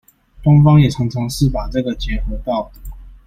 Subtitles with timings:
[0.41, 2.81] 東方也常常是把這個結合道德